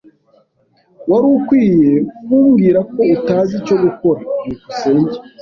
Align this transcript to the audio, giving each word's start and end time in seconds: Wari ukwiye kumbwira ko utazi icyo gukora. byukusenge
Wari 1.09 1.27
ukwiye 1.37 1.91
kumbwira 2.25 2.79
ko 2.91 2.99
utazi 3.15 3.53
icyo 3.61 3.75
gukora. 3.83 4.21
byukusenge 4.41 5.17